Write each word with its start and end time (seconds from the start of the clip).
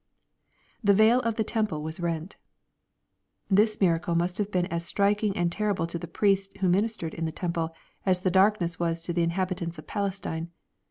[The 0.83 0.95
veil 0.95 1.19
of 1.19 1.35
the 1.35 1.43
temple 1.43 1.83
was 1.83 1.99
rent.] 1.99 2.35
This 3.51 3.79
miracle 3.79 4.15
must 4.15 4.39
have 4.39 4.49
been 4.49 4.65
as 4.65 4.83
striking 4.83 5.37
and 5.37 5.51
terrible 5.51 5.85
to 5.85 5.99
the 5.99 6.07
priests 6.07 6.51
who 6.59 6.69
ministered 6.69 7.13
in 7.13 7.25
the 7.25 7.31
tem 7.31 7.53
ple, 7.53 7.75
as 8.03 8.21
the 8.21 8.31
darkness 8.31 8.79
was 8.79 9.03
to 9.03 9.13
the 9.13 9.21
inhabitants 9.21 9.77
of 9.77 9.85
Palestine. 9.85 10.49